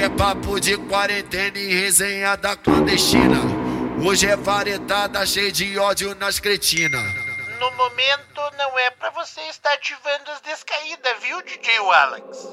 que 0.00 0.04
é 0.04 0.08
papo 0.08 0.58
de 0.58 0.78
quarentena 0.78 1.58
e 1.58 1.74
resenha 1.74 2.34
da 2.34 2.56
clandestina. 2.56 3.36
Hoje 4.02 4.26
é 4.26 4.34
varetada 4.34 5.26
cheia 5.26 5.52
de 5.52 5.78
ódio 5.78 6.16
nas 6.18 6.40
cretinas. 6.40 7.02
No 7.60 7.70
momento 7.72 8.40
não 8.56 8.78
é 8.78 8.88
pra 8.92 9.10
você 9.10 9.42
estar 9.50 9.74
ativando 9.74 10.30
as 10.34 10.40
descaídas, 10.40 11.12
viu, 11.22 11.42
DJ 11.42 11.76
Alex? 11.92 12.48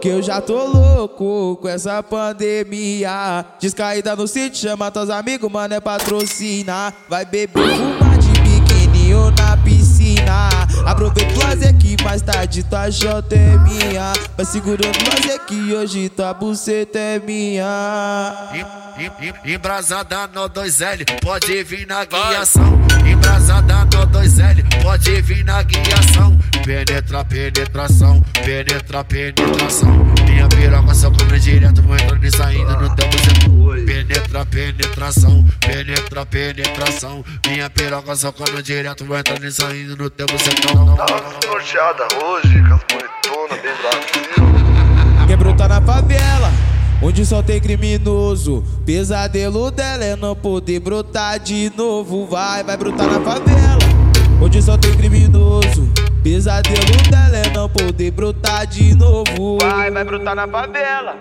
Que 0.00 0.10
eu 0.10 0.22
já 0.22 0.40
tô 0.40 0.64
louco 0.64 1.58
com 1.60 1.68
essa 1.68 2.00
pandemia. 2.04 3.44
Descaída 3.58 4.14
no 4.14 4.28
sítio, 4.28 4.70
chama 4.70 4.92
teus 4.92 5.10
amigos, 5.10 5.50
mano, 5.50 5.74
é 5.74 5.80
patrocina. 5.80 6.94
Vai 7.08 7.24
beber, 7.24 7.50
fumar 7.50 8.16
de 8.16 8.30
biquíni 8.42 9.12
ou 9.12 9.32
na 9.32 9.56
piscina. 9.56 10.50
Aproveita 10.86 11.29
mais 12.10 12.22
tarde 12.22 12.64
tua 12.64 12.90
jota 12.90 13.36
é 13.36 13.56
minha. 13.58 14.12
Vai 14.36 14.44
segurando 14.44 14.96
o 14.98 15.14
lazer 15.14 15.38
que 15.46 15.72
hoje 15.72 16.08
tua 16.08 16.34
buceta 16.34 16.98
é 16.98 17.20
minha. 17.20 18.50
Embrasada 19.44 20.26
no 20.26 20.50
2L, 20.50 21.04
pode 21.20 21.62
vir 21.62 21.86
na 21.86 22.04
guiação. 22.04 22.80
Embrasada 23.08 23.84
no 23.84 24.06
2L, 24.08 24.82
pode 24.82 25.22
vir 25.22 25.44
na 25.44 25.62
guiação. 25.62 26.36
Penetra, 26.64 27.24
penetração, 27.24 28.20
penetra, 28.44 29.04
penetração. 29.04 29.92
Minha 30.28 30.48
piroca 30.48 30.89
penetração, 34.90 35.44
penetra, 35.60 36.26
penetração. 36.26 37.24
Minha 37.46 37.70
piroca 37.70 38.14
só 38.16 38.32
come 38.32 38.62
direto, 38.62 39.04
vou 39.04 39.16
entrando 39.16 39.44
e 39.44 39.52
saindo 39.52 39.96
no 39.96 40.10
teu 40.10 40.26
bucetão. 40.26 40.96
Tá 40.96 41.06
desnorteada 41.06 42.08
hoje, 42.24 42.62
com 42.62 42.74
as 42.74 42.80
bonitonas, 42.84 43.62
bem 43.62 43.72
Brasil. 43.80 45.26
Quer 45.26 45.36
brotar 45.36 45.68
na 45.68 45.80
favela? 45.80 46.50
Onde 47.02 47.24
só 47.24 47.42
tem 47.42 47.58
criminoso 47.58 48.62
Pesadelo 48.84 49.70
dela 49.70 50.04
é 50.04 50.14
não 50.14 50.36
poder 50.36 50.80
brotar 50.80 51.38
de 51.38 51.72
novo 51.74 52.26
Vai, 52.26 52.62
vai 52.62 52.76
brotar 52.76 53.06
na 53.06 53.18
favela 53.20 53.78
Onde 54.38 54.60
só 54.60 54.76
tem 54.76 54.94
criminoso 54.94 55.88
Pesadelo 56.22 57.02
dela 57.10 57.38
é 57.38 57.50
não 57.54 57.70
poder 57.70 58.10
brotar 58.10 58.66
de 58.66 58.94
novo 58.94 59.56
Vai, 59.62 59.90
vai 59.90 60.04
brotar 60.04 60.34
na 60.34 60.46
favela. 60.46 61.16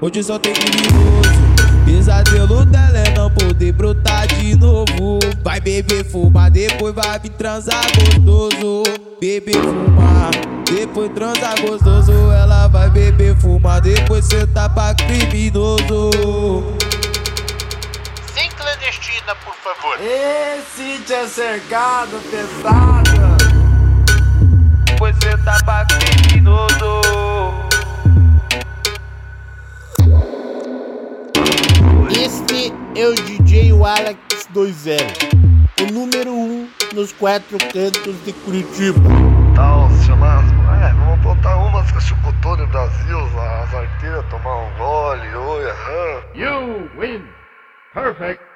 Onde 0.00 0.22
só 0.22 0.38
tem 0.38 0.52
criminoso 0.52 1.53
Vai 5.54 5.60
beber, 5.60 6.04
fumar, 6.04 6.50
depois 6.50 6.92
vai 6.92 7.16
vir 7.20 7.30
transar 7.30 7.84
gostoso. 7.94 8.82
Beber, 9.20 9.54
fumar, 9.54 10.32
depois 10.64 11.12
transar 11.12 11.54
gostoso. 11.60 12.10
Ela 12.32 12.66
vai 12.66 12.90
beber, 12.90 13.36
fumar, 13.36 13.80
depois 13.80 14.24
sentar 14.24 14.74
pra 14.74 14.92
criminoso. 14.96 16.10
Sem 18.34 18.50
clandestina, 18.50 19.32
por 19.44 19.54
favor. 19.54 19.96
Esse 20.00 21.12
é 21.12 21.28
cercado, 21.28 22.20
pesado. 22.32 23.36
Depois 24.86 25.14
sentar 25.22 25.64
pra 25.64 25.86
criminoso. 25.86 27.00
Este 32.10 32.72
é 32.96 33.06
o 33.06 33.14
DJ 33.14 33.70
Alex 33.70 34.18
2.0, 34.54 35.43
o 35.80 35.92
número 35.92 36.30
1 36.30 36.34
um 36.34 36.68
nos 36.94 37.12
quatro 37.12 37.58
cantos 37.72 38.24
de 38.24 38.32
Curitiba. 38.32 39.00
Os 39.90 40.04
chamados. 40.06 40.50
É, 40.82 40.92
vamos 40.92 41.20
botar 41.20 41.56
umas 41.56 41.90
que 41.90 42.00
chupotou 42.00 42.56
no 42.56 42.66
Brasil, 42.66 43.18
as 43.18 43.74
arteiras 43.74 44.24
tomar 44.30 44.56
um 44.56 44.76
gole, 44.76 45.34
oi, 45.34 45.70
aham. 45.70 46.22
You 46.34 46.90
win. 46.98 47.22
Perfect. 47.92 48.53